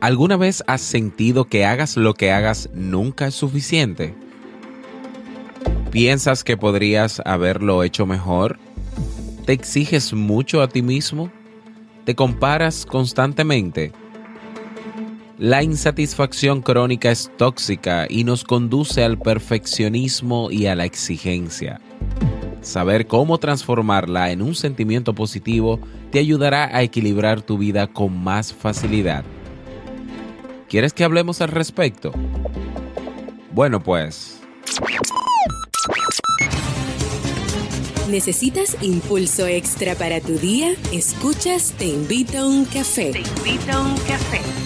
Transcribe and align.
¿Alguna 0.00 0.36
vez 0.36 0.62
has 0.66 0.82
sentido 0.82 1.46
que 1.46 1.64
hagas 1.64 1.96
lo 1.96 2.14
que 2.14 2.30
hagas 2.30 2.68
nunca 2.72 3.26
es 3.26 3.34
suficiente? 3.34 4.14
¿Piensas 5.90 6.44
que 6.44 6.56
podrías 6.56 7.20
haberlo 7.24 7.82
hecho 7.82 8.06
mejor? 8.06 8.58
¿Te 9.46 9.52
exiges 9.52 10.12
mucho 10.12 10.62
a 10.62 10.68
ti 10.68 10.82
mismo? 10.82 11.32
¿Te 12.04 12.14
comparas 12.14 12.86
constantemente? 12.86 13.92
La 15.38 15.62
insatisfacción 15.62 16.62
crónica 16.62 17.10
es 17.10 17.30
tóxica 17.36 18.06
y 18.08 18.24
nos 18.24 18.44
conduce 18.44 19.04
al 19.04 19.18
perfeccionismo 19.18 20.50
y 20.50 20.66
a 20.66 20.74
la 20.74 20.84
exigencia. 20.84 21.80
Saber 22.66 23.06
cómo 23.06 23.38
transformarla 23.38 24.32
en 24.32 24.42
un 24.42 24.56
sentimiento 24.56 25.14
positivo 25.14 25.78
te 26.10 26.18
ayudará 26.18 26.76
a 26.76 26.82
equilibrar 26.82 27.40
tu 27.40 27.58
vida 27.58 27.86
con 27.86 28.18
más 28.24 28.52
facilidad. 28.52 29.24
¿Quieres 30.68 30.92
que 30.92 31.04
hablemos 31.04 31.40
al 31.40 31.50
respecto? 31.50 32.10
Bueno, 33.52 33.80
pues... 33.80 34.40
¿Necesitas 38.10 38.76
impulso 38.82 39.46
extra 39.46 39.94
para 39.94 40.20
tu 40.20 40.36
día? 40.36 40.74
Escuchas 40.92 41.72
Te 41.78 41.86
invito 41.86 42.38
a 42.38 42.48
un 42.48 42.64
café. 42.64 43.12
Te 43.12 43.20
invito 43.20 43.72
a 43.72 43.80
un 43.80 43.94
café. 43.98 44.65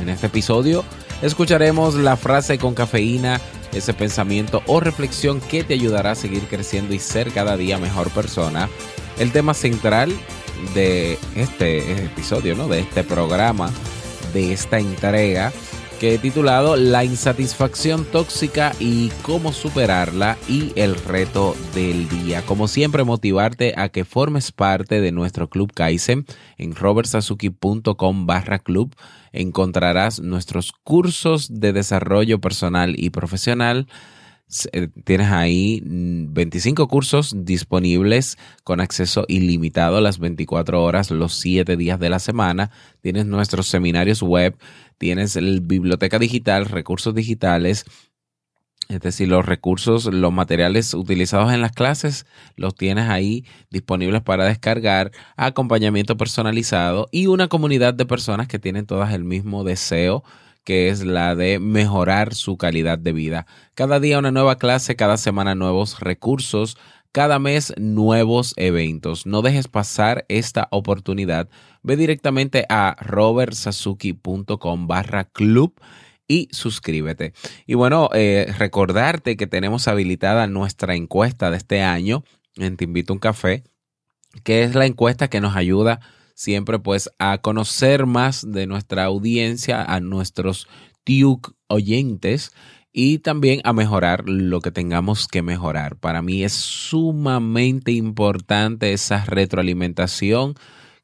En 0.02 0.10
este 0.10 0.28
episodio 0.28 0.84
escucharemos 1.22 1.96
la 1.96 2.18
frase 2.18 2.58
con 2.58 2.74
cafeína, 2.74 3.40
ese 3.72 3.94
pensamiento 3.94 4.62
o 4.68 4.82
reflexión 4.82 5.40
que 5.40 5.64
te 5.64 5.76
ayudará 5.76 6.12
a 6.12 6.16
seguir 6.16 6.44
creciendo 6.50 6.94
y 6.94 7.00
ser 7.00 7.32
cada 7.32 7.56
día 7.56 7.78
mejor 7.78 8.10
persona. 8.10 8.68
El 9.22 9.32
tema 9.32 9.54
central 9.54 10.12
de 10.74 11.20
este 11.36 12.06
episodio, 12.06 12.56
¿no? 12.56 12.68
De 12.68 12.80
este 12.80 13.04
programa, 13.04 13.70
de 14.34 14.52
esta 14.52 14.80
entrega 14.80 15.52
que 16.00 16.16
he 16.16 16.18
titulado 16.18 16.76
La 16.76 17.04
insatisfacción 17.04 18.06
tóxica 18.06 18.74
y 18.80 19.10
cómo 19.22 19.54
superarla 19.54 20.40
y 20.50 20.72
el 20.76 20.96
reto 20.96 21.56
del 21.76 22.10
día. 22.10 22.44
Como 22.48 22.68
siempre, 22.68 23.04
motivarte 23.04 23.76
a 23.78 23.90
que 23.90 24.06
formes 24.06 24.52
parte 24.52 25.02
de 25.02 25.12
nuestro 25.12 25.52
club 25.52 25.72
Kaizen 25.72 26.26
en 26.58 26.74
robertsazuki.com 26.74 28.26
barra 28.26 28.58
club. 28.58 28.96
Encontrarás 29.34 30.20
nuestros 30.20 30.72
cursos 30.72 31.60
de 31.60 31.74
desarrollo 31.74 32.42
personal 32.42 32.96
y 32.98 33.12
profesional 33.12 33.86
tienes 35.06 35.32
ahí 35.32 35.82
25 35.84 36.88
cursos 36.88 37.34
disponibles 37.46 38.38
con 38.64 38.82
acceso 38.82 39.26
ilimitado 39.28 40.02
las 40.02 40.20
24 40.20 40.84
horas, 40.84 41.12
los 41.12 41.34
7 41.36 41.78
días 41.78 42.00
de 42.00 42.10
la 42.10 42.20
semana. 42.20 42.72
Tienes 43.02 43.26
nuestros 43.26 43.68
seminarios 43.68 44.22
web, 44.22 44.58
tienes 44.98 45.36
la 45.36 45.60
biblioteca 45.62 46.20
digital, 46.20 46.66
recursos 46.66 47.16
digitales, 47.16 47.86
es 48.90 49.00
decir, 49.00 49.30
los 49.30 49.46
recursos, 49.46 50.06
los 50.06 50.34
materiales 50.34 50.94
utilizados 50.94 51.54
en 51.54 51.62
las 51.62 51.72
clases, 51.72 52.26
los 52.58 52.76
tienes 52.76 53.10
ahí 53.10 53.46
disponibles 53.70 54.22
para 54.22 54.46
descargar, 54.46 55.12
acompañamiento 55.38 56.18
personalizado 56.18 57.08
y 57.10 57.28
una 57.28 57.48
comunidad 57.48 57.94
de 57.94 58.06
personas 58.06 58.48
que 58.48 58.60
tienen 58.60 58.86
todas 58.86 59.14
el 59.14 59.24
mismo 59.24 59.64
deseo 59.64 60.24
que 60.64 60.90
es 60.90 61.04
la 61.04 61.36
de 61.36 61.60
mejorar 61.60 62.34
su 62.34 62.58
calidad 62.58 62.98
de 63.00 63.14
vida. 63.14 63.46
Cada 63.74 64.00
día 64.00 64.20
una 64.20 64.32
nueva 64.32 64.58
clase, 64.58 64.96
cada 64.96 65.18
semana 65.18 65.56
nuevos 65.56 66.00
recursos, 66.00 66.78
cada 67.12 67.40
mes 67.40 67.74
nuevos 67.78 68.54
eventos. 68.58 69.26
No 69.26 69.42
dejes 69.42 69.68
pasar 69.68 70.26
esta 70.30 70.68
oportunidad. 70.72 71.50
Ve 71.84 71.98
directamente 71.98 72.66
a 72.70 72.96
robertsazuki.com 73.00 74.88
barra 74.88 75.26
club 75.26 75.74
y 76.28 76.48
suscríbete. 76.52 77.34
Y 77.66 77.74
bueno, 77.74 78.10
eh, 78.14 78.54
recordarte 78.58 79.36
que 79.36 79.48
tenemos 79.48 79.88
habilitada 79.88 80.48
nuestra 80.48 80.96
encuesta 80.96 81.52
de 81.52 81.58
este 81.58 81.82
año 81.82 82.24
en 82.56 82.78
Te 82.78 82.86
Invito 82.86 83.12
a 83.12 83.16
un 83.16 83.20
Café, 83.20 83.64
que 84.44 84.64
es 84.64 84.76
la 84.76 84.86
encuesta 84.86 85.28
que 85.30 85.42
nos 85.42 85.56
ayuda 85.56 86.00
siempre 86.42 86.80
pues 86.80 87.12
a 87.20 87.38
conocer 87.38 88.08
más 88.08 88.52
de 88.52 88.66
nuestra 88.66 89.04
audiencia, 89.04 89.84
a 89.84 90.00
nuestros 90.00 90.68
TIUC 91.04 91.54
oyentes 91.68 92.52
y 92.92 93.20
también 93.20 93.62
a 93.64 93.74
mejorar 93.74 94.28
lo 94.28 94.60
que 94.60 94.72
tengamos 94.72 95.28
que 95.28 95.44
mejorar. 95.44 95.98
Para 95.98 96.24
mí 96.24 96.44
es 96.44 96.54
sumamente 96.54 97.92
importante 97.92 98.92
esa 98.92 99.24
retroalimentación 99.26 100.56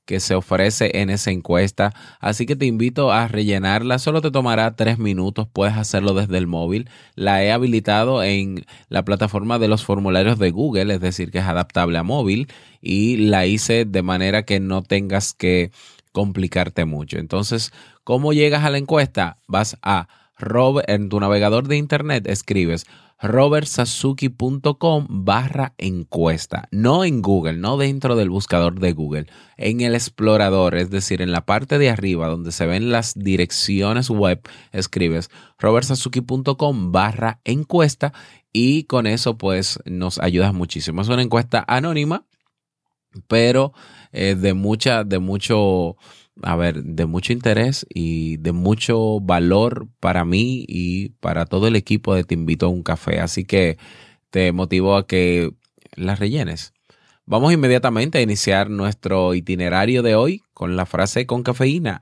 que 0.08 0.22
se 0.22 0.34
ofrece 0.34 1.02
en 1.02 1.10
esa 1.12 1.32
encuesta. 1.32 1.94
Así 2.20 2.46
que 2.46 2.56
te 2.56 2.66
invito 2.66 3.12
a 3.12 3.28
rellenarla. 3.28 4.00
Solo 4.00 4.22
te 4.22 4.32
tomará 4.32 4.76
tres 4.76 4.98
minutos. 4.98 5.48
Puedes 5.52 5.76
hacerlo 5.76 6.14
desde 6.14 6.38
el 6.38 6.48
móvil. 6.48 6.90
La 7.14 7.44
he 7.44 7.52
habilitado 7.52 8.24
en 8.24 8.66
la 8.88 9.04
plataforma 9.04 9.60
de 9.60 9.68
los 9.68 9.84
formularios 9.84 10.40
de 10.40 10.50
Google, 10.50 10.94
es 10.94 11.02
decir, 11.02 11.30
que 11.30 11.40
es 11.40 11.44
adaptable 11.44 11.98
a 11.98 12.04
móvil. 12.04 12.48
Y 12.82 13.18
la 13.18 13.46
hice 13.46 13.84
de 13.84 14.02
manera 14.02 14.44
que 14.44 14.62
no 14.62 14.82
tengas 14.82 15.34
que 15.34 15.72
complicarte 16.14 16.86
mucho. 16.86 17.20
Entonces, 17.20 17.74
¿cómo 18.06 18.32
llegas 18.32 18.64
a 18.64 18.70
la 18.70 18.78
encuesta? 18.78 19.38
Vas 19.46 19.78
a 19.82 20.08
en 20.88 21.10
tu 21.10 21.20
navegador 21.20 21.68
de 21.68 21.78
internet, 21.78 22.28
escribes 22.28 22.86
robertsazuki.com 23.20 25.08
barra 25.10 25.74
encuesta. 25.78 26.68
No 26.72 27.04
en 27.04 27.22
Google, 27.22 27.58
no 27.58 27.78
dentro 27.78 28.16
del 28.16 28.30
buscador 28.30 28.80
de 28.80 28.94
Google, 28.94 29.26
en 29.58 29.82
el 29.82 29.96
explorador, 29.96 30.76
es 30.76 30.92
decir, 30.92 31.22
en 31.22 31.32
la 31.32 31.46
parte 31.46 31.80
de 31.80 31.90
arriba 31.90 32.28
donde 32.28 32.52
se 32.52 32.68
ven 32.68 32.92
las 32.92 33.16
direcciones 33.16 34.10
web, 34.10 34.42
escribes 34.72 35.32
robertsazuki.com 35.58 36.92
barra 36.92 37.42
encuesta 37.44 38.14
y 38.54 38.84
con 38.84 39.08
eso 39.08 39.38
pues 39.38 39.80
nos 39.86 40.20
ayudas 40.20 40.54
muchísimo. 40.54 41.02
Es 41.02 41.08
una 41.08 41.24
encuesta 41.24 41.66
anónima, 41.68 42.26
pero 43.28 43.74
eh, 44.12 44.36
de 44.36 44.54
mucha, 44.54 45.04
de 45.04 45.18
mucho 45.20 45.98
a 46.42 46.56
ver, 46.56 46.84
de 46.84 47.06
mucho 47.06 47.34
interés 47.34 47.86
y 47.90 48.38
de 48.38 48.52
mucho 48.52 49.20
valor 49.20 49.88
para 50.00 50.26
mí 50.26 50.66
y 50.68 51.10
para 51.20 51.46
todo 51.46 51.68
el 51.68 51.76
equipo 51.76 52.16
de 52.16 52.24
Te 52.24 52.36
invito 52.36 52.68
a 52.68 52.70
un 52.70 52.84
café. 52.84 53.20
Así 53.20 53.46
que 53.46 53.78
te 54.30 54.52
motivo 54.52 54.96
a 54.96 55.08
que 55.08 55.52
las 55.96 56.20
rellenes. 56.20 56.74
Vamos 57.26 57.52
inmediatamente 57.52 58.20
a 58.20 58.22
iniciar 58.22 58.70
nuestro 58.70 59.34
itinerario 59.34 60.02
de 60.02 60.16
hoy 60.16 60.44
con 60.54 60.78
la 60.78 60.86
frase 60.86 61.26
con 61.26 61.44
cafeína. 61.44 62.02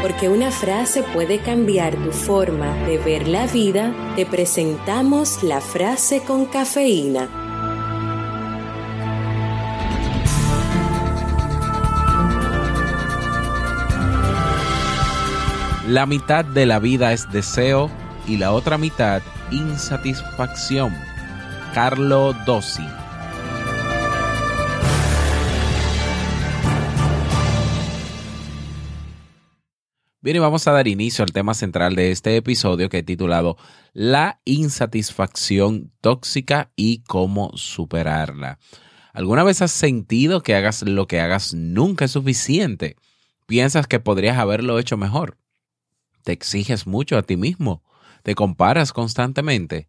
Porque 0.00 0.28
una 0.30 0.50
frase 0.50 1.02
puede 1.12 1.40
cambiar 1.40 1.94
tu 1.96 2.10
forma 2.10 2.74
de 2.86 2.96
ver 2.96 3.28
la 3.28 3.46
vida, 3.48 3.92
te 4.16 4.24
presentamos 4.24 5.42
la 5.42 5.60
frase 5.60 6.22
con 6.22 6.46
cafeína. 6.46 7.45
La 15.96 16.04
mitad 16.04 16.44
de 16.44 16.66
la 16.66 16.78
vida 16.78 17.14
es 17.14 17.32
deseo 17.32 17.90
y 18.28 18.36
la 18.36 18.52
otra 18.52 18.76
mitad 18.76 19.22
insatisfacción. 19.50 20.94
Carlo 21.72 22.34
Dossi. 22.44 22.82
Bien, 30.20 30.36
y 30.36 30.38
vamos 30.38 30.68
a 30.68 30.72
dar 30.72 30.86
inicio 30.86 31.22
al 31.22 31.32
tema 31.32 31.54
central 31.54 31.96
de 31.96 32.10
este 32.10 32.36
episodio 32.36 32.90
que 32.90 32.98
he 32.98 33.02
titulado 33.02 33.56
La 33.94 34.42
insatisfacción 34.44 35.92
tóxica 36.02 36.72
y 36.76 37.04
cómo 37.04 37.52
superarla. 37.54 38.58
¿Alguna 39.14 39.44
vez 39.44 39.62
has 39.62 39.72
sentido 39.72 40.42
que 40.42 40.56
hagas 40.56 40.82
lo 40.82 41.06
que 41.06 41.20
hagas 41.20 41.54
nunca 41.54 42.04
es 42.04 42.10
suficiente? 42.10 42.96
¿Piensas 43.46 43.86
que 43.86 43.98
podrías 43.98 44.36
haberlo 44.36 44.78
hecho 44.78 44.98
mejor? 44.98 45.38
¿Te 46.26 46.32
exiges 46.32 46.88
mucho 46.88 47.16
a 47.16 47.22
ti 47.22 47.36
mismo? 47.36 47.84
¿Te 48.24 48.34
comparas 48.34 48.92
constantemente? 48.92 49.86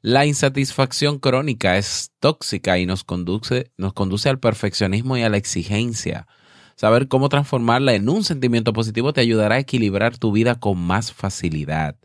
La 0.00 0.24
insatisfacción 0.24 1.18
crónica 1.18 1.76
es 1.76 2.10
tóxica 2.20 2.78
y 2.78 2.86
nos 2.86 3.04
conduce, 3.04 3.70
nos 3.76 3.92
conduce 3.92 4.30
al 4.30 4.40
perfeccionismo 4.40 5.18
y 5.18 5.22
a 5.24 5.28
la 5.28 5.36
exigencia. 5.36 6.26
Saber 6.74 7.06
cómo 7.06 7.28
transformarla 7.28 7.92
en 7.92 8.08
un 8.08 8.24
sentimiento 8.24 8.72
positivo 8.72 9.12
te 9.12 9.20
ayudará 9.20 9.56
a 9.56 9.58
equilibrar 9.58 10.16
tu 10.16 10.32
vida 10.32 10.54
con 10.54 10.78
más 10.78 11.12
facilidad. 11.12 11.96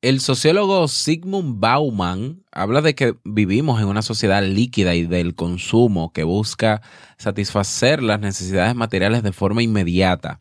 El 0.00 0.20
sociólogo 0.20 0.86
Sigmund 0.86 1.58
Bauman 1.58 2.44
habla 2.52 2.80
de 2.80 2.94
que 2.94 3.16
vivimos 3.24 3.80
en 3.80 3.88
una 3.88 4.02
sociedad 4.02 4.44
líquida 4.44 4.94
y 4.94 5.04
del 5.04 5.34
consumo 5.34 6.12
que 6.12 6.22
busca 6.22 6.80
satisfacer 7.16 8.04
las 8.04 8.20
necesidades 8.20 8.76
materiales 8.76 9.24
de 9.24 9.32
forma 9.32 9.64
inmediata. 9.64 10.40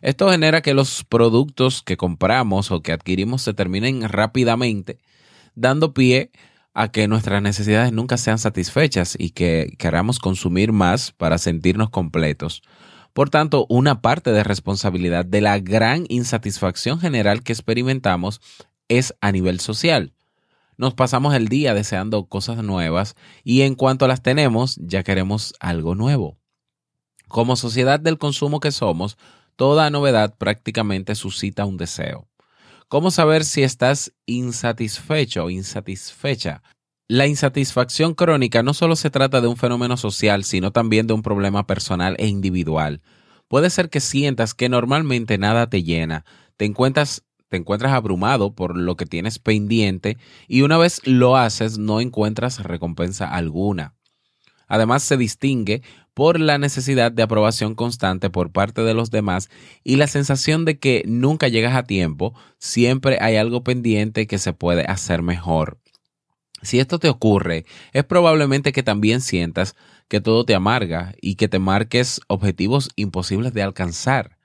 Esto 0.00 0.30
genera 0.30 0.62
que 0.62 0.74
los 0.74 1.04
productos 1.04 1.82
que 1.82 1.96
compramos 1.96 2.70
o 2.70 2.82
que 2.82 2.92
adquirimos 2.92 3.42
se 3.42 3.54
terminen 3.54 4.08
rápidamente, 4.08 4.98
dando 5.54 5.92
pie 5.92 6.30
a 6.74 6.92
que 6.92 7.08
nuestras 7.08 7.42
necesidades 7.42 7.92
nunca 7.92 8.16
sean 8.16 8.38
satisfechas 8.38 9.16
y 9.18 9.30
que 9.30 9.74
queramos 9.78 10.20
consumir 10.20 10.72
más 10.72 11.12
para 11.12 11.38
sentirnos 11.38 11.90
completos. 11.90 12.62
Por 13.12 13.30
tanto, 13.30 13.66
una 13.68 14.00
parte 14.00 14.30
de 14.30 14.44
responsabilidad 14.44 15.24
de 15.24 15.40
la 15.40 15.58
gran 15.58 16.04
insatisfacción 16.08 17.00
general 17.00 17.42
que 17.42 17.52
experimentamos 17.52 18.40
es 18.86 19.14
a 19.20 19.32
nivel 19.32 19.58
social. 19.58 20.12
Nos 20.76 20.94
pasamos 20.94 21.34
el 21.34 21.48
día 21.48 21.74
deseando 21.74 22.26
cosas 22.26 22.62
nuevas 22.62 23.16
y 23.42 23.62
en 23.62 23.74
cuanto 23.74 24.06
las 24.06 24.22
tenemos 24.22 24.76
ya 24.80 25.02
queremos 25.02 25.54
algo 25.58 25.96
nuevo. 25.96 26.38
Como 27.26 27.56
sociedad 27.56 27.98
del 27.98 28.18
consumo 28.18 28.60
que 28.60 28.70
somos, 28.70 29.18
toda 29.58 29.90
novedad 29.90 30.36
prácticamente 30.38 31.16
suscita 31.16 31.66
un 31.66 31.76
deseo. 31.76 32.28
¿Cómo 32.86 33.10
saber 33.10 33.44
si 33.44 33.64
estás 33.64 34.14
insatisfecho 34.24 35.44
o 35.44 35.50
insatisfecha? 35.50 36.62
La 37.08 37.26
insatisfacción 37.26 38.14
crónica 38.14 38.62
no 38.62 38.72
solo 38.72 38.94
se 38.94 39.10
trata 39.10 39.40
de 39.40 39.48
un 39.48 39.56
fenómeno 39.56 39.96
social, 39.96 40.44
sino 40.44 40.70
también 40.70 41.08
de 41.08 41.14
un 41.14 41.22
problema 41.22 41.66
personal 41.66 42.14
e 42.20 42.28
individual. 42.28 43.02
Puede 43.48 43.68
ser 43.70 43.90
que 43.90 43.98
sientas 43.98 44.54
que 44.54 44.68
normalmente 44.68 45.38
nada 45.38 45.68
te 45.68 45.82
llena, 45.82 46.24
te 46.56 46.64
encuentras, 46.64 47.24
te 47.48 47.56
encuentras 47.56 47.92
abrumado 47.92 48.54
por 48.54 48.76
lo 48.76 48.96
que 48.96 49.06
tienes 49.06 49.40
pendiente 49.40 50.18
y 50.46 50.62
una 50.62 50.78
vez 50.78 51.00
lo 51.04 51.36
haces 51.36 51.78
no 51.78 52.00
encuentras 52.00 52.62
recompensa 52.62 53.28
alguna. 53.28 53.96
Además, 54.68 55.02
se 55.02 55.16
distingue 55.16 55.82
por 56.18 56.40
la 56.40 56.58
necesidad 56.58 57.12
de 57.12 57.22
aprobación 57.22 57.76
constante 57.76 58.28
por 58.28 58.50
parte 58.50 58.82
de 58.82 58.92
los 58.92 59.12
demás 59.12 59.50
y 59.84 59.94
la 59.94 60.08
sensación 60.08 60.64
de 60.64 60.76
que 60.76 61.04
nunca 61.06 61.46
llegas 61.46 61.76
a 61.76 61.84
tiempo, 61.84 62.34
siempre 62.58 63.18
hay 63.20 63.36
algo 63.36 63.62
pendiente 63.62 64.26
que 64.26 64.38
se 64.38 64.52
puede 64.52 64.82
hacer 64.82 65.22
mejor. 65.22 65.78
Si 66.60 66.80
esto 66.80 66.98
te 66.98 67.08
ocurre, 67.08 67.66
es 67.92 68.02
probablemente 68.02 68.72
que 68.72 68.82
también 68.82 69.20
sientas 69.20 69.76
que 70.08 70.20
todo 70.20 70.44
te 70.44 70.56
amarga 70.56 71.14
y 71.20 71.36
que 71.36 71.46
te 71.46 71.60
marques 71.60 72.20
objetivos 72.26 72.90
imposibles 72.96 73.54
de 73.54 73.62
alcanzar. 73.62 74.38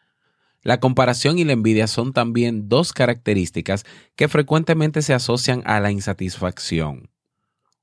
La 0.62 0.80
comparación 0.80 1.40
y 1.40 1.44
la 1.44 1.54
envidia 1.54 1.88
son 1.88 2.14
también 2.14 2.70
dos 2.70 2.94
características 2.94 3.84
que 4.16 4.28
frecuentemente 4.28 5.02
se 5.02 5.16
asocian 5.16 5.64
a 5.66 5.80
la 5.80 5.90
insatisfacción. 5.90 7.10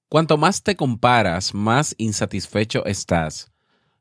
Cuanto 0.08 0.38
más 0.38 0.62
te 0.62 0.76
comparas, 0.76 1.54
más 1.54 1.96
insatisfecho 1.98 2.86
estás. 2.86 3.50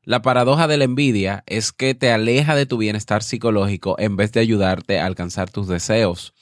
La 0.04 0.22
paradoja 0.22 0.66
de 0.66 0.78
la 0.78 0.84
envidia 0.84 1.44
es 1.46 1.72
que 1.72 1.94
te 1.94 2.10
aleja 2.10 2.54
de 2.54 2.64
tu 2.64 2.78
bienestar 2.78 3.22
psicológico 3.22 3.96
en 3.98 4.16
vez 4.16 4.32
de 4.32 4.40
ayudarte 4.40 4.98
a 4.98 5.04
alcanzar 5.04 5.50
tus 5.50 5.68
deseos. 5.68 6.32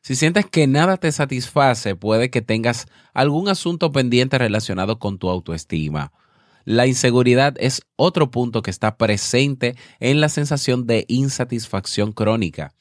Si 0.00 0.16
sientes 0.16 0.46
que 0.46 0.66
nada 0.66 0.96
te 0.96 1.12
satisface, 1.12 1.96
puede 1.96 2.30
que 2.30 2.40
tengas 2.40 2.86
algún 3.12 3.48
asunto 3.48 3.92
pendiente 3.92 4.38
relacionado 4.38 4.98
con 4.98 5.18
tu 5.18 5.28
autoestima. 5.28 6.12
La 6.64 6.86
inseguridad 6.86 7.54
es 7.58 7.82
otro 7.96 8.30
punto 8.30 8.62
que 8.62 8.70
está 8.70 8.96
presente 8.96 9.76
en 10.00 10.20
la 10.22 10.30
sensación 10.30 10.86
de 10.86 11.04
insatisfacción 11.08 12.12
crónica. 12.12 12.72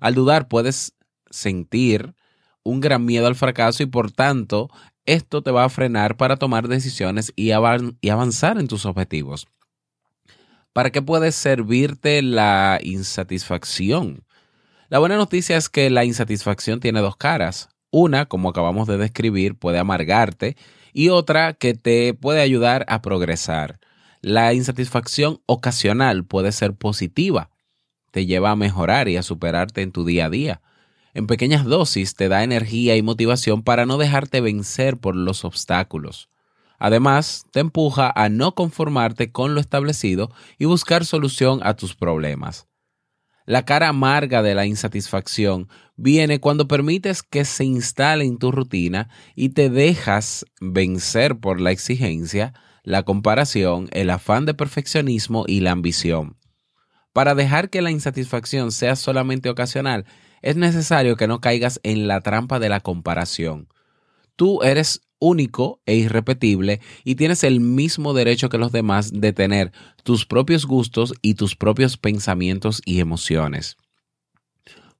Al 0.00 0.14
dudar 0.14 0.48
puedes 0.48 0.94
sentir 1.30 2.14
un 2.62 2.80
gran 2.80 3.04
miedo 3.04 3.26
al 3.26 3.34
fracaso 3.34 3.82
y 3.82 3.86
por 3.86 4.12
tanto 4.12 4.70
esto 5.04 5.42
te 5.42 5.50
va 5.50 5.64
a 5.64 5.68
frenar 5.68 6.16
para 6.16 6.36
tomar 6.36 6.68
decisiones 6.68 7.32
y, 7.36 7.50
avanzar 7.50 8.58
en 8.58 8.66
tus 8.66 8.86
objetivos. 8.86 9.46
¿Para 10.78 10.90
qué 10.90 11.02
puede 11.02 11.32
servirte 11.32 12.22
la 12.22 12.78
insatisfacción? 12.80 14.22
La 14.88 15.00
buena 15.00 15.16
noticia 15.16 15.56
es 15.56 15.68
que 15.68 15.90
la 15.90 16.04
insatisfacción 16.04 16.78
tiene 16.78 17.00
dos 17.00 17.16
caras. 17.16 17.68
Una, 17.90 18.26
como 18.26 18.48
acabamos 18.48 18.86
de 18.86 18.96
describir, 18.96 19.56
puede 19.56 19.80
amargarte 19.80 20.56
y 20.92 21.08
otra 21.08 21.54
que 21.54 21.74
te 21.74 22.14
puede 22.14 22.42
ayudar 22.42 22.84
a 22.86 23.02
progresar. 23.02 23.80
La 24.20 24.54
insatisfacción 24.54 25.40
ocasional 25.46 26.24
puede 26.24 26.52
ser 26.52 26.74
positiva, 26.74 27.50
te 28.12 28.26
lleva 28.26 28.52
a 28.52 28.56
mejorar 28.56 29.08
y 29.08 29.16
a 29.16 29.24
superarte 29.24 29.82
en 29.82 29.90
tu 29.90 30.04
día 30.04 30.26
a 30.26 30.30
día. 30.30 30.62
En 31.12 31.26
pequeñas 31.26 31.64
dosis 31.64 32.14
te 32.14 32.28
da 32.28 32.44
energía 32.44 32.94
y 32.94 33.02
motivación 33.02 33.64
para 33.64 33.84
no 33.84 33.98
dejarte 33.98 34.40
vencer 34.40 34.96
por 34.96 35.16
los 35.16 35.44
obstáculos. 35.44 36.28
Además, 36.78 37.44
te 37.52 37.60
empuja 37.60 38.12
a 38.14 38.28
no 38.28 38.54
conformarte 38.54 39.32
con 39.32 39.54
lo 39.54 39.60
establecido 39.60 40.30
y 40.58 40.64
buscar 40.64 41.04
solución 41.04 41.60
a 41.62 41.74
tus 41.74 41.94
problemas. 41.94 42.68
La 43.46 43.64
cara 43.64 43.88
amarga 43.88 44.42
de 44.42 44.54
la 44.54 44.66
insatisfacción 44.66 45.68
viene 45.96 46.38
cuando 46.38 46.68
permites 46.68 47.22
que 47.22 47.44
se 47.46 47.64
instale 47.64 48.24
en 48.24 48.38
tu 48.38 48.52
rutina 48.52 49.08
y 49.34 49.48
te 49.50 49.70
dejas 49.70 50.44
vencer 50.60 51.38
por 51.38 51.58
la 51.58 51.70
exigencia, 51.70 52.52
la 52.82 53.04
comparación, 53.04 53.88
el 53.92 54.10
afán 54.10 54.44
de 54.44 54.52
perfeccionismo 54.54 55.44
y 55.48 55.60
la 55.60 55.72
ambición. 55.72 56.36
Para 57.14 57.34
dejar 57.34 57.70
que 57.70 57.82
la 57.82 57.90
insatisfacción 57.90 58.70
sea 58.70 58.96
solamente 58.96 59.48
ocasional, 59.48 60.04
es 60.42 60.56
necesario 60.56 61.16
que 61.16 61.26
no 61.26 61.40
caigas 61.40 61.80
en 61.82 62.06
la 62.06 62.20
trampa 62.20 62.58
de 62.58 62.68
la 62.68 62.80
comparación. 62.80 63.68
Tú 64.36 64.62
eres 64.62 65.07
único 65.18 65.80
e 65.86 65.96
irrepetible 65.96 66.80
y 67.04 67.14
tienes 67.14 67.44
el 67.44 67.60
mismo 67.60 68.14
derecho 68.14 68.48
que 68.48 68.58
los 68.58 68.72
demás 68.72 69.10
de 69.12 69.32
tener 69.32 69.72
tus 70.02 70.26
propios 70.26 70.66
gustos 70.66 71.14
y 71.22 71.34
tus 71.34 71.56
propios 71.56 71.96
pensamientos 71.96 72.82
y 72.84 73.00
emociones. 73.00 73.76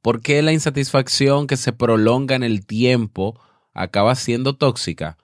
¿Por 0.02 0.22
qué 0.22 0.42
la 0.42 0.52
insatisfacción 0.52 1.46
que 1.46 1.56
se 1.56 1.72
prolonga 1.72 2.36
en 2.36 2.44
el 2.44 2.64
tiempo 2.64 3.40
acaba 3.74 4.14
siendo 4.14 4.56
tóxica? 4.56 5.18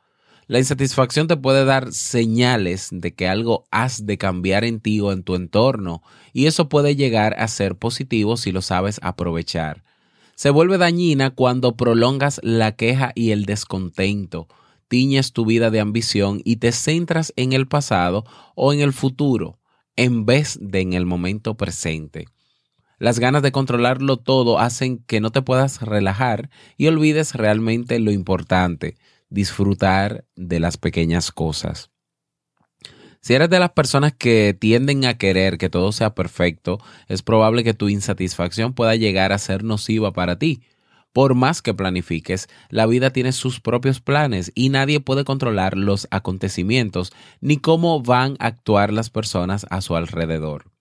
La 0.46 0.58
insatisfacción 0.58 1.26
te 1.26 1.38
puede 1.38 1.64
dar 1.64 1.92
señales 1.92 2.88
de 2.90 3.14
que 3.14 3.28
algo 3.28 3.64
has 3.70 4.04
de 4.04 4.18
cambiar 4.18 4.64
en 4.64 4.80
ti 4.80 5.00
o 5.00 5.10
en 5.10 5.22
tu 5.22 5.36
entorno, 5.36 6.02
y 6.34 6.46
eso 6.46 6.68
puede 6.68 6.96
llegar 6.96 7.34
a 7.38 7.48
ser 7.48 7.76
positivo 7.76 8.36
si 8.36 8.52
lo 8.52 8.60
sabes 8.60 9.00
aprovechar. 9.02 9.84
Se 10.34 10.50
vuelve 10.50 10.76
dañina 10.76 11.30
cuando 11.30 11.76
prolongas 11.76 12.40
la 12.42 12.76
queja 12.76 13.12
y 13.14 13.30
el 13.30 13.46
descontento, 13.46 14.48
tiñes 14.88 15.32
tu 15.32 15.44
vida 15.44 15.70
de 15.70 15.80
ambición 15.80 16.40
y 16.44 16.56
te 16.56 16.72
centras 16.72 17.32
en 17.36 17.52
el 17.52 17.66
pasado 17.66 18.24
o 18.54 18.72
en 18.72 18.80
el 18.80 18.92
futuro 18.92 19.58
en 19.96 20.26
vez 20.26 20.58
de 20.60 20.80
en 20.80 20.92
el 20.92 21.06
momento 21.06 21.56
presente. 21.56 22.26
Las 22.98 23.18
ganas 23.18 23.42
de 23.42 23.52
controlarlo 23.52 24.16
todo 24.16 24.58
hacen 24.58 24.98
que 24.98 25.20
no 25.20 25.30
te 25.30 25.42
puedas 25.42 25.82
relajar 25.82 26.50
y 26.76 26.86
olvides 26.86 27.34
realmente 27.34 27.98
lo 27.98 28.12
importante, 28.12 28.96
disfrutar 29.30 30.24
de 30.36 30.60
las 30.60 30.76
pequeñas 30.76 31.32
cosas. 31.32 31.90
Si 33.20 33.32
eres 33.32 33.48
de 33.48 33.58
las 33.58 33.70
personas 33.70 34.12
que 34.12 34.54
tienden 34.58 35.06
a 35.06 35.16
querer 35.16 35.56
que 35.56 35.70
todo 35.70 35.92
sea 35.92 36.14
perfecto, 36.14 36.78
es 37.08 37.22
probable 37.22 37.64
que 37.64 37.72
tu 37.72 37.88
insatisfacción 37.88 38.74
pueda 38.74 38.94
llegar 38.96 39.32
a 39.32 39.38
ser 39.38 39.64
nociva 39.64 40.12
para 40.12 40.38
ti. 40.38 40.62
Por 41.14 41.36
más 41.36 41.62
que 41.62 41.74
planifiques, 41.74 42.48
la 42.70 42.86
vida 42.86 43.10
tiene 43.10 43.30
sus 43.30 43.60
propios 43.60 44.00
planes 44.00 44.50
y 44.56 44.68
nadie 44.70 44.98
puede 44.98 45.22
controlar 45.22 45.76
los 45.76 46.08
acontecimientos 46.10 47.12
ni 47.40 47.56
cómo 47.56 48.02
van 48.02 48.34
a 48.40 48.46
actuar 48.48 48.92
las 48.92 49.10
personas 49.10 49.64
a 49.70 49.80
su 49.80 49.94
alrededor. 49.94 50.72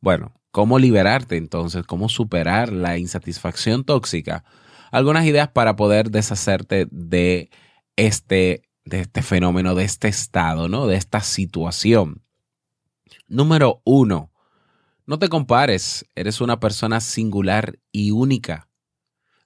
Bueno, 0.00 0.32
¿cómo 0.50 0.80
liberarte 0.80 1.36
entonces? 1.36 1.86
¿Cómo 1.86 2.08
superar 2.08 2.72
la 2.72 2.98
insatisfacción 2.98 3.84
tóxica? 3.84 4.42
Algunas 4.90 5.24
ideas 5.24 5.50
para 5.50 5.76
poder 5.76 6.10
deshacerte 6.10 6.88
de 6.90 7.48
este 7.94 8.62
de 8.84 9.02
este 9.02 9.22
fenómeno, 9.22 9.76
de 9.76 9.84
este 9.84 10.08
estado, 10.08 10.68
¿no? 10.68 10.88
De 10.88 10.96
esta 10.96 11.20
situación. 11.20 12.24
Número 13.28 13.82
uno, 13.84 14.32
no 15.06 15.20
te 15.20 15.28
compares, 15.28 16.06
eres 16.16 16.40
una 16.40 16.58
persona 16.58 17.00
singular 17.00 17.78
y 17.92 18.10
única. 18.10 18.68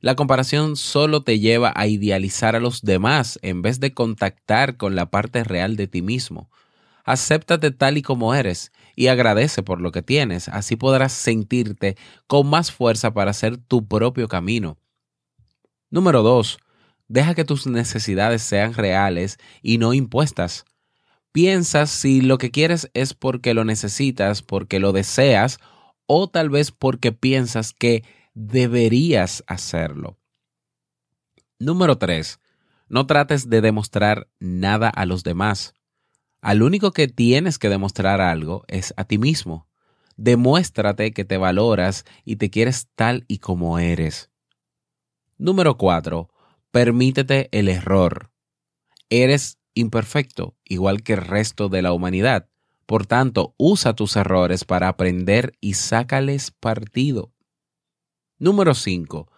La 0.01 0.15
comparación 0.15 0.77
solo 0.77 1.23
te 1.23 1.41
lleva 1.41 1.73
a 1.75 1.87
idealizar 1.87 2.55
a 2.55 2.61
los 2.61 2.83
demás 2.83 3.39
en 3.43 3.63
vez 3.63 3.81
de 3.81 3.95
contactar 3.95 4.77
con 4.77 4.95
la 4.95 5.11
parte 5.11 5.43
real 5.45 5.77
de 5.77 5.89
ti 5.89 6.03
mismo. 6.03 6.51
Acéptate 7.05 7.71
tal 7.71 7.99
y 7.99 8.03
como 8.03 8.35
eres 8.35 8.71
y 8.95 9.09
agradece 9.09 9.63
por 9.63 9.81
lo 9.81 9.93
que 9.93 10.03
tienes, 10.03 10.49
así 10.49 10.77
podrás 10.77 11.13
sentirte 11.13 11.97
con 12.27 12.49
más 12.49 12.71
fuerza 12.71 13.13
para 13.13 13.31
hacer 13.31 13.57
tu 13.57 13.89
propio 13.89 14.29
camino. 14.29 14.79
Número 15.91 16.23
dos, 16.23 16.59
Deja 17.09 17.35
que 17.35 17.47
tus 17.47 17.67
necesidades 17.67 18.43
sean 18.43 18.75
reales 18.75 19.39
y 19.63 19.79
no 19.79 19.95
impuestas. 19.95 20.67
Piensas 21.33 21.91
si 21.91 22.21
lo 22.21 22.37
que 22.37 22.51
quieres 22.51 22.91
es 22.93 23.15
porque 23.15 23.55
lo 23.55 23.65
necesitas, 23.65 24.43
porque 24.43 24.79
lo 24.79 24.93
deseas 24.93 25.59
o 26.07 26.29
tal 26.29 26.51
vez 26.51 26.71
porque 26.71 27.13
piensas 27.13 27.73
que 27.73 28.05
deberías 28.39 29.43
hacerlo. 29.49 30.17
Número 31.59 31.99
3. 31.99 32.39
No 32.89 33.05
trates 33.05 33.51
de 33.51 33.61
demostrar 33.61 34.29
nada 34.39 34.89
a 34.89 35.07
los 35.07 35.25
demás. 35.25 35.75
Al 36.41 36.63
único 36.63 36.93
que 36.93 37.09
tienes 37.09 37.59
que 37.59 37.69
demostrar 37.69 38.21
algo 38.21 38.65
es 38.69 38.95
a 38.97 39.05
ti 39.05 39.19
mismo. 39.19 39.67
Demuéstrate 40.17 41.13
que 41.13 41.25
te 41.25 41.37
valoras 41.37 42.05
y 42.25 42.37
te 42.37 42.49
quieres 42.49 42.89
tal 42.95 43.25
y 43.27 43.39
como 43.39 43.81
eres. 43.81 44.31
Número 45.37 45.77
4. 45.77 46.31
Permítete 46.71 47.49
el 47.51 47.69
error. 47.69 48.31
Eres 49.11 49.59
imperfecto, 49.75 50.57
igual 50.65 51.03
que 51.03 51.15
el 51.15 51.23
resto 51.23 51.69
de 51.69 51.83
la 51.83 51.93
humanidad. 51.93 52.49
Por 52.87 53.05
tanto, 53.05 53.57
usa 53.59 53.95
tus 53.95 54.15
errores 54.15 54.65
para 54.65 54.87
aprender 54.87 55.55
y 55.61 55.75
sácales 55.75 56.53
partido. 56.53 57.33
Número 58.39 58.73
5. 58.73 59.29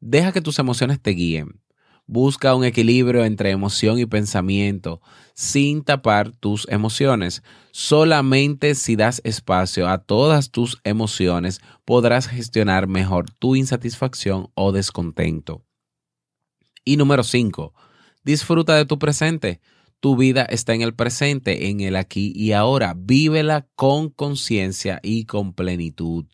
Deja 0.00 0.32
que 0.32 0.42
tus 0.42 0.58
emociones 0.58 1.00
te 1.00 1.12
guíen. 1.12 1.62
Busca 2.06 2.54
un 2.54 2.64
equilibrio 2.64 3.24
entre 3.24 3.50
emoción 3.50 3.98
y 3.98 4.04
pensamiento 4.04 5.00
sin 5.34 5.82
tapar 5.82 6.32
tus 6.32 6.68
emociones. 6.68 7.42
Solamente 7.70 8.74
si 8.74 8.94
das 8.94 9.22
espacio 9.24 9.88
a 9.88 9.98
todas 9.98 10.50
tus 10.50 10.80
emociones 10.84 11.60
podrás 11.86 12.28
gestionar 12.28 12.88
mejor 12.88 13.30
tu 13.30 13.56
insatisfacción 13.56 14.50
o 14.54 14.72
descontento. 14.72 15.64
Y 16.84 16.98
número 16.98 17.22
5, 17.22 17.72
disfruta 18.22 18.76
de 18.76 18.84
tu 18.84 18.98
presente. 18.98 19.62
Tu 20.00 20.16
vida 20.16 20.42
está 20.42 20.74
en 20.74 20.82
el 20.82 20.94
presente, 20.94 21.68
en 21.70 21.80
el 21.80 21.96
aquí 21.96 22.32
y 22.36 22.52
ahora. 22.52 22.94
Vívela 22.98 23.66
con 23.76 24.10
conciencia 24.10 25.00
y 25.02 25.24
con 25.24 25.54
plenitud. 25.54 26.26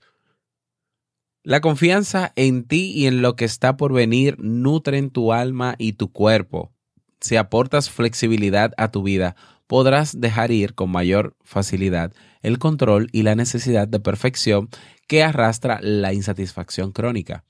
La 1.49 1.63
confianza 1.63 2.35
en 2.37 2.65
ti 2.65 2.93
y 2.95 3.07
en 3.07 3.23
lo 3.23 3.35
que 3.35 3.47
está 3.47 3.79
por 3.79 3.95
venir 3.95 4.37
nutren 4.39 5.09
tu 5.09 5.33
alma 5.33 5.77
y 5.79 5.95
tu 5.95 6.13
cuerpo. 6.13 6.75
Si 7.23 7.37
aportas 7.37 7.89
flexibilidad 7.89 8.75
a 8.77 8.91
tu 8.91 9.03
vida, 9.03 9.35
podrás 9.67 10.21
dejar 10.21 10.51
ir 10.51 10.75
con 10.75 10.91
mayor 10.91 11.39
facilidad 11.43 12.13
el 12.43 12.59
control 12.59 13.09
y 13.13 13.23
la 13.23 13.35
necesidad 13.35 13.89
de 13.89 13.99
perfección 13.99 14.69
que 15.07 15.23
arrastra 15.23 15.79
la 15.81 16.13
insatisfacción 16.13 16.93
crónica. 16.93 17.45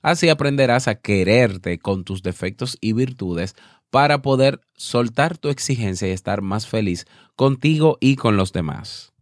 Así 0.00 0.30
aprenderás 0.30 0.88
a 0.88 0.94
quererte 0.94 1.78
con 1.78 2.04
tus 2.04 2.22
defectos 2.22 2.78
y 2.80 2.94
virtudes 2.94 3.54
para 3.90 4.22
poder 4.22 4.62
soltar 4.78 5.36
tu 5.36 5.50
exigencia 5.50 6.08
y 6.08 6.12
estar 6.12 6.40
más 6.40 6.66
feliz 6.66 7.04
contigo 7.34 7.98
y 8.00 8.16
con 8.16 8.38
los 8.38 8.54
demás. 8.54 9.12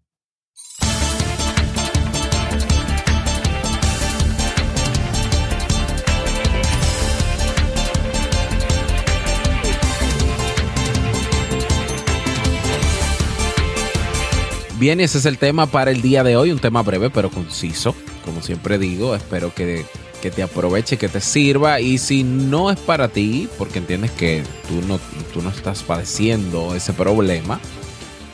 Bien, 14.85 15.01
ese 15.01 15.17
es 15.17 15.25
el 15.25 15.39
tema 15.39 15.65
para 15.65 15.93
el 15.93 16.03
día 16.03 16.23
de 16.23 16.37
hoy, 16.37 16.53
un 16.53 16.59
tema 16.59 16.83
breve 16.83 17.09
pero 17.09 17.31
conciso, 17.31 17.95
como 18.23 18.43
siempre 18.43 18.77
digo, 18.77 19.15
espero 19.15 19.55
que 19.55 19.87
que 20.21 20.31
te 20.31 20.43
aproveche, 20.43 20.99
que 20.99 21.09
te 21.09 21.23
sirva. 21.23 21.81
Y 21.81 21.97
si 21.97 22.23
no 22.23 22.71
es 22.71 22.79
para 22.79 23.09
ti, 23.09 23.49
porque 23.57 23.79
entiendes 23.79 24.11
que 24.11 24.43
tú 24.69 24.87
no, 24.87 25.01
tú 25.33 25.41
no 25.41 25.49
estás 25.49 25.83
padeciendo 25.83 26.75
ese 26.75 26.93
problema, 26.93 27.61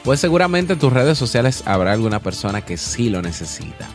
pues 0.03 0.19
seguramente 0.19 0.73
en 0.73 0.81
tus 0.81 0.93
redes 0.93 1.17
sociales 1.17 1.63
habrá 1.67 1.93
alguna 1.93 2.19
persona 2.19 2.63
que 2.63 2.77
sí 2.77 3.11
lo 3.11 3.23
necesita 3.23 3.89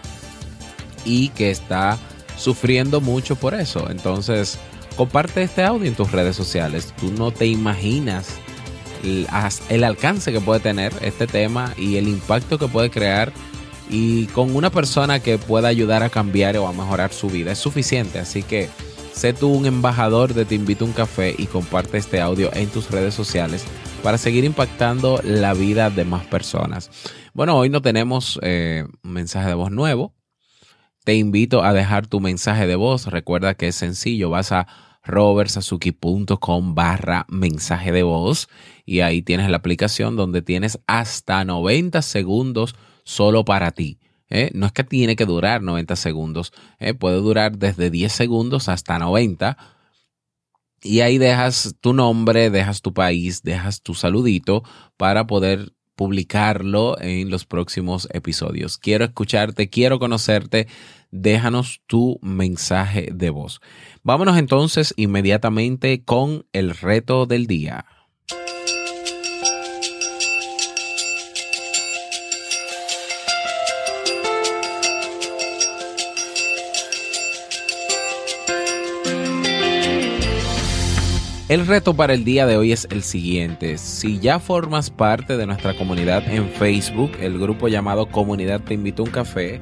y 1.04 1.28
que 1.30 1.52
está 1.52 1.98
sufriendo 2.38 3.02
mucho 3.02 3.36
por 3.36 3.54
eso. 3.54 3.90
Entonces, 3.90 4.58
comparte 4.96 5.44
este 5.44 5.62
audio 5.62 5.90
en 5.90 5.96
tus 5.96 6.14
redes 6.14 6.38
sociales. 6.38 6.94
Tú 6.98 7.12
no 7.12 7.32
te 7.32 7.48
imaginas 7.48 8.40
el, 9.04 9.28
el 9.70 9.84
alcance 9.84 10.32
que 10.32 10.42
puede 10.42 10.60
tener 10.60 10.94
este 11.02 11.28
tema 11.28 11.74
y 11.78 11.98
el 11.98 12.08
impacto 12.08 12.58
que 12.58 12.68
puede 12.68 12.90
crear 12.90 13.32
y 13.90 14.26
con 14.28 14.56
una 14.56 14.70
persona 14.70 15.20
que 15.20 15.38
pueda 15.38 15.68
ayudar 15.68 16.04
a 16.04 16.10
cambiar 16.10 16.58
o 16.58 16.68
a 16.68 16.74
mejorar 16.74 17.14
su 17.14 17.30
vida 17.30 17.52
es 17.52 17.60
suficiente. 17.60 18.20
Así 18.20 18.44
que 18.44 18.70
sé 19.14 19.34
tú 19.34 19.50
un 19.50 19.66
embajador 19.66 20.34
de 20.34 20.46
Te 20.46 20.56
Invito 20.56 20.86
a 20.86 20.88
un 20.88 20.94
Café 20.94 21.36
y 21.38 21.46
comparte 21.46 21.98
este 21.98 22.20
audio 22.20 22.50
en 22.54 22.70
tus 22.70 22.90
redes 22.90 23.14
sociales 23.14 23.66
para 24.04 24.18
seguir 24.18 24.44
impactando 24.44 25.20
la 25.24 25.54
vida 25.54 25.90
de 25.90 26.06
más 26.06 26.26
personas. 26.26 26.90
Bueno, 27.34 27.58
hoy 27.58 27.70
no 27.70 27.82
tenemos 27.82 28.40
eh, 28.44 28.86
un 29.04 29.12
mensaje 29.12 29.48
de 29.48 29.56
voz 29.56 29.72
nuevo. 29.72 30.14
Te 31.04 31.16
invito 31.16 31.64
a 31.64 31.74
dejar 31.74 32.08
tu 32.08 32.20
mensaje 32.20 32.66
de 32.66 32.76
voz. 32.76 33.08
Recuerda 33.08 33.54
que 33.54 33.68
es 33.68 33.76
sencillo. 33.76 34.30
Vas 34.30 34.52
a 34.52 34.68
robertsazuki.com 35.06 36.76
barra 36.76 37.26
mensaje 37.30 37.92
de 37.92 38.04
voz 38.04 38.48
y 38.86 39.02
ahí 39.02 39.22
tienes 39.22 39.50
la 39.50 39.58
aplicación 39.58 40.16
donde 40.16 40.42
tienes 40.42 40.80
hasta 40.88 41.44
90 41.46 42.02
segundos 42.02 42.76
solo 43.04 43.46
para 43.46 43.72
ti. 43.72 44.00
¿eh? 44.30 44.52
No 44.54 44.66
es 44.66 44.72
que 44.72 44.84
tiene 44.84 45.16
que 45.16 45.26
durar 45.26 45.62
90 45.62 45.96
segundos, 45.96 46.54
¿eh? 46.80 46.94
puede 46.94 47.18
durar 47.18 47.58
desde 47.58 47.90
10 47.90 48.12
segundos 48.12 48.70
hasta 48.70 49.00
90. 49.00 49.58
Y 50.82 51.00
ahí 51.00 51.18
dejas 51.18 51.76
tu 51.82 51.94
nombre, 51.94 52.50
dejas 52.50 52.82
tu 52.82 52.94
país, 52.94 53.42
dejas 53.42 53.82
tu 53.82 53.96
saludito 53.96 54.64
para 54.98 55.26
poder 55.26 55.74
publicarlo 55.96 57.00
en 57.00 57.30
los 57.30 57.46
próximos 57.46 58.08
episodios. 58.12 58.78
Quiero 58.78 59.06
escucharte, 59.06 59.70
quiero 59.70 59.98
conocerte. 59.98 60.68
Déjanos 61.12 61.82
tu 61.88 62.20
mensaje 62.22 63.10
de 63.14 63.30
voz. 63.30 63.62
Vámonos 64.04 64.38
entonces 64.38 64.94
inmediatamente 64.98 66.04
con 66.04 66.46
el 66.54 66.76
reto 66.76 67.26
del 67.26 67.48
día. 67.48 67.86
El 81.48 81.68
reto 81.68 81.94
para 81.94 82.16
el 82.16 82.26
día 82.26 82.48
de 82.48 82.58
hoy 82.58 82.72
es 82.72 82.88
el 82.90 83.04
siguiente. 83.04 83.78
Si 83.78 84.20
ya 84.20 84.40
formas 84.40 84.90
parte 84.90 85.38
de 85.38 85.46
nuestra 85.46 85.76
comunidad 85.76 86.28
en 86.28 86.50
Facebook, 86.50 87.12
el 87.22 87.38
grupo 87.38 87.68
llamado 87.68 88.08
Comunidad 88.08 88.62
Te 88.62 88.74
Invito 88.74 89.04
a 89.04 89.06
un 89.06 89.12
Café, 89.12 89.62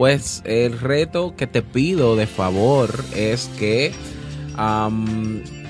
pues 0.00 0.40
el 0.46 0.80
reto 0.80 1.36
que 1.36 1.46
te 1.46 1.60
pido 1.60 2.16
de 2.16 2.26
favor 2.26 3.04
es 3.14 3.50
que 3.58 3.92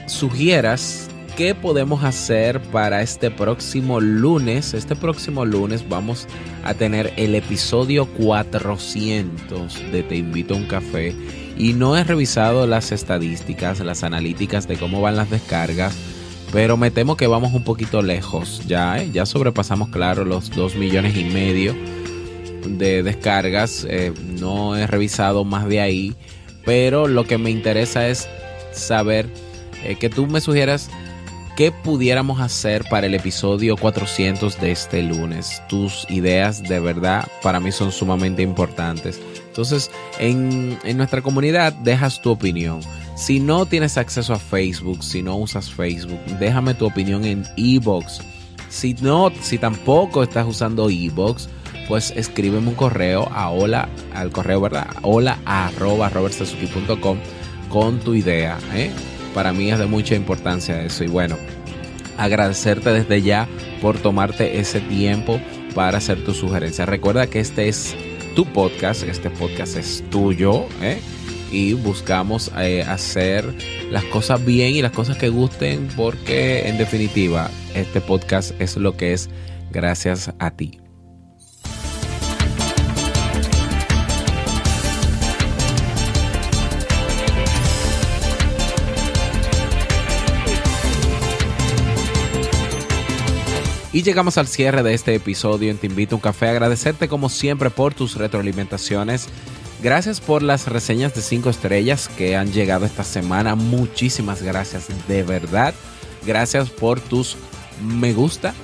sugieras 0.06 1.08
qué 1.36 1.56
podemos 1.56 2.04
hacer 2.04 2.62
para 2.62 3.02
este 3.02 3.32
próximo 3.32 4.00
lunes. 4.00 4.72
Este 4.72 4.94
próximo 4.94 5.44
lunes 5.44 5.88
vamos 5.88 6.28
a 6.62 6.74
tener 6.74 7.12
el 7.16 7.34
episodio 7.34 8.06
400 8.06 9.90
de 9.90 10.04
Te 10.04 10.14
Invito 10.14 10.54
a 10.54 10.58
un 10.58 10.66
Café 10.66 11.12
y 11.58 11.72
no 11.72 11.96
he 11.96 12.04
revisado 12.04 12.68
las 12.68 12.92
estadísticas, 12.92 13.80
las 13.80 14.04
analíticas 14.04 14.68
de 14.68 14.76
cómo 14.76 15.00
van 15.00 15.16
las 15.16 15.28
descargas, 15.28 15.96
pero 16.52 16.76
me 16.76 16.92
temo 16.92 17.16
que 17.16 17.26
vamos 17.26 17.52
un 17.52 17.64
poquito 17.64 18.00
lejos 18.00 18.62
ya, 18.64 19.02
¿eh? 19.02 19.10
ya 19.12 19.26
sobrepasamos, 19.26 19.88
claro, 19.88 20.24
los 20.24 20.50
2 20.50 20.76
millones 20.76 21.16
y 21.16 21.24
medio 21.24 21.74
de 22.64 23.02
descargas. 23.02 23.86
Eh, 23.88 24.12
no 24.38 24.76
he 24.76 24.86
revisado 24.86 25.44
más 25.44 25.68
de 25.68 25.80
ahí, 25.80 26.14
pero 26.64 27.08
lo 27.08 27.24
que 27.24 27.38
me 27.38 27.50
interesa 27.50 28.08
es 28.08 28.28
saber 28.72 29.28
eh, 29.84 29.96
que 29.96 30.10
tú 30.10 30.26
me 30.26 30.40
sugieras 30.40 30.90
qué 31.56 31.72
pudiéramos 31.72 32.40
hacer 32.40 32.84
para 32.88 33.06
el 33.06 33.14
episodio 33.14 33.76
400 33.76 34.60
de 34.60 34.70
este 34.70 35.02
lunes. 35.02 35.62
Tus 35.68 36.06
ideas 36.08 36.62
de 36.62 36.80
verdad 36.80 37.28
para 37.42 37.60
mí 37.60 37.72
son 37.72 37.92
sumamente 37.92 38.42
importantes. 38.42 39.20
Entonces, 39.46 39.90
en, 40.18 40.78
en 40.84 40.96
nuestra 40.96 41.22
comunidad 41.22 41.72
dejas 41.72 42.22
tu 42.22 42.30
opinión. 42.30 42.80
Si 43.16 43.40
no 43.40 43.66
tienes 43.66 43.98
acceso 43.98 44.32
a 44.32 44.38
Facebook, 44.38 45.04
si 45.04 45.22
no 45.22 45.36
usas 45.36 45.70
Facebook, 45.70 46.20
déjame 46.38 46.72
tu 46.72 46.86
opinión 46.86 47.24
en 47.24 47.44
Ebox. 47.58 48.22
Si 48.70 48.94
no, 49.02 49.30
si 49.42 49.58
tampoco 49.58 50.22
estás 50.22 50.46
usando 50.46 50.88
Ebox, 50.88 51.48
pues 51.90 52.12
escríbeme 52.14 52.68
un 52.68 52.76
correo 52.76 53.28
a 53.32 53.50
hola, 53.50 53.88
al 54.14 54.30
correo, 54.30 54.60
¿verdad? 54.60 54.86
Hola 55.02 55.40
arroba 55.44 56.08
con 57.68 57.98
tu 57.98 58.14
idea. 58.14 58.58
¿eh? 58.72 58.92
Para 59.34 59.52
mí 59.52 59.72
es 59.72 59.78
de 59.80 59.86
mucha 59.86 60.14
importancia 60.14 60.84
eso. 60.84 61.02
Y 61.02 61.08
bueno, 61.08 61.36
agradecerte 62.16 62.90
desde 62.90 63.22
ya 63.22 63.48
por 63.82 63.98
tomarte 63.98 64.60
ese 64.60 64.78
tiempo 64.78 65.40
para 65.74 65.98
hacer 65.98 66.24
tu 66.24 66.32
sugerencia. 66.32 66.86
Recuerda 66.86 67.26
que 67.26 67.40
este 67.40 67.68
es 67.68 67.96
tu 68.36 68.46
podcast, 68.46 69.02
este 69.02 69.28
podcast 69.28 69.76
es 69.76 70.04
tuyo, 70.10 70.66
¿eh? 70.80 71.00
y 71.50 71.72
buscamos 71.72 72.52
eh, 72.56 72.84
hacer 72.84 73.52
las 73.90 74.04
cosas 74.04 74.44
bien 74.44 74.76
y 74.76 74.82
las 74.82 74.92
cosas 74.92 75.16
que 75.16 75.28
gusten 75.28 75.88
porque 75.96 76.68
en 76.68 76.78
definitiva 76.78 77.50
este 77.74 78.00
podcast 78.00 78.52
es 78.60 78.76
lo 78.76 78.96
que 78.96 79.12
es 79.12 79.28
gracias 79.72 80.32
a 80.38 80.52
ti. 80.52 80.78
Llegamos 94.02 94.38
al 94.38 94.48
cierre 94.48 94.82
de 94.82 94.94
este 94.94 95.14
episodio 95.14 95.70
en 95.70 95.76
Te 95.76 95.86
Invito 95.86 96.14
a 96.14 96.16
un 96.16 96.22
Café. 96.22 96.48
Agradecerte 96.48 97.06
como 97.06 97.28
siempre 97.28 97.68
por 97.68 97.92
tus 97.92 98.14
retroalimentaciones. 98.14 99.28
Gracias 99.82 100.20
por 100.20 100.42
las 100.42 100.68
reseñas 100.68 101.14
de 101.14 101.20
5 101.20 101.50
estrellas 101.50 102.08
que 102.08 102.34
han 102.34 102.50
llegado 102.50 102.86
esta 102.86 103.04
semana. 103.04 103.54
Muchísimas 103.54 104.42
gracias, 104.42 104.86
de 105.06 105.22
verdad. 105.22 105.74
Gracias 106.26 106.70
por 106.70 106.98
tus 106.98 107.36
me 107.82 108.14
gusta. 108.14 108.54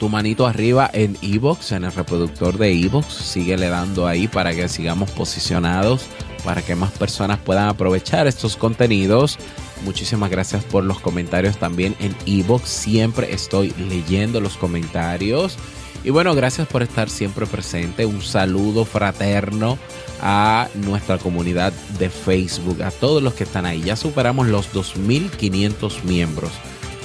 Tu 0.00 0.08
manito 0.08 0.46
arriba 0.46 0.90
en 0.92 1.16
Evox, 1.22 1.70
en 1.72 1.84
el 1.84 1.92
reproductor 1.92 2.58
de 2.58 2.72
Evox. 2.72 3.14
Síguele 3.14 3.68
dando 3.68 4.08
ahí 4.08 4.26
para 4.26 4.52
que 4.52 4.68
sigamos 4.68 5.10
posicionados, 5.12 6.06
para 6.44 6.62
que 6.62 6.74
más 6.74 6.90
personas 6.90 7.38
puedan 7.38 7.68
aprovechar 7.68 8.26
estos 8.26 8.56
contenidos. 8.56 9.38
Muchísimas 9.84 10.30
gracias 10.30 10.64
por 10.64 10.84
los 10.84 11.00
comentarios 11.00 11.58
también 11.58 11.96
en 11.98 12.14
Evox. 12.26 12.68
Siempre 12.68 13.32
estoy 13.32 13.74
leyendo 13.88 14.40
los 14.40 14.56
comentarios. 14.56 15.58
Y 16.04 16.10
bueno, 16.10 16.34
gracias 16.34 16.68
por 16.68 16.82
estar 16.82 17.08
siempre 17.10 17.46
presente. 17.46 18.06
Un 18.06 18.22
saludo 18.22 18.84
fraterno 18.84 19.78
a 20.20 20.68
nuestra 20.74 21.18
comunidad 21.18 21.72
de 21.98 22.10
Facebook, 22.10 22.82
a 22.82 22.90
todos 22.90 23.22
los 23.22 23.34
que 23.34 23.44
están 23.44 23.66
ahí. 23.66 23.82
Ya 23.82 23.96
superamos 23.96 24.48
los 24.48 24.72
2.500 24.72 26.02
miembros. 26.04 26.50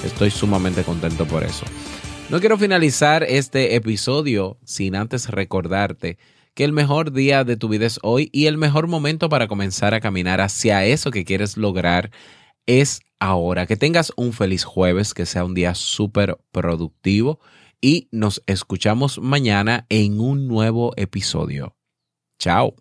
Estoy 0.04 0.30
sumamente 0.30 0.82
contento 0.82 1.26
por 1.26 1.44
eso. 1.44 1.64
No 2.30 2.40
quiero 2.40 2.58
finalizar 2.58 3.22
este 3.22 3.74
episodio 3.74 4.58
sin 4.64 4.94
antes 4.94 5.28
recordarte 5.30 6.18
que 6.54 6.64
el 6.64 6.72
mejor 6.72 7.12
día 7.12 7.44
de 7.44 7.56
tu 7.56 7.68
vida 7.68 7.86
es 7.86 8.00
hoy 8.02 8.30
y 8.32 8.46
el 8.46 8.58
mejor 8.58 8.88
momento 8.88 9.28
para 9.28 9.46
comenzar 9.46 9.94
a 9.94 10.00
caminar 10.00 10.40
hacia 10.40 10.84
eso 10.84 11.10
que 11.10 11.24
quieres 11.24 11.56
lograr 11.56 12.10
es 12.68 13.00
ahora. 13.18 13.66
Que 13.66 13.76
tengas 13.76 14.12
un 14.16 14.32
feliz 14.32 14.62
jueves, 14.62 15.14
que 15.14 15.26
sea 15.26 15.44
un 15.44 15.54
día 15.54 15.74
súper 15.74 16.38
productivo 16.52 17.40
y 17.80 18.08
nos 18.12 18.42
escuchamos 18.46 19.18
mañana 19.18 19.86
en 19.88 20.20
un 20.20 20.46
nuevo 20.46 20.92
episodio. 20.96 21.76
Chao. 22.38 22.76